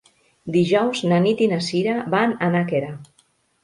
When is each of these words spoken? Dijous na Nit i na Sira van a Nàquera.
Dijous 0.55 1.03
na 1.13 1.21
Nit 1.27 1.45
i 1.49 1.51
na 1.53 1.61
Sira 1.69 1.97
van 2.17 2.37
a 2.49 2.53
Nàquera. 2.59 2.95